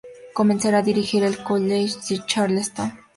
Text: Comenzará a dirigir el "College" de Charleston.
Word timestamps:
Comenzará 0.33 0.79
a 0.79 0.87
dirigir 0.91 1.23
el 1.23 1.43
"College" 1.43 1.97
de 2.09 2.25
Charleston. 2.25 2.91